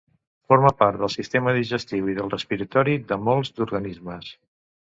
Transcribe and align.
Forma 0.51 0.71
part 0.79 0.97
del 1.01 1.11
sistema 1.15 1.53
digestiu 1.57 2.09
i 2.13 2.17
del 2.21 2.33
respiratori 2.37 2.99
de 3.13 3.21
molts 3.29 3.55
d'organismes. 3.59 4.35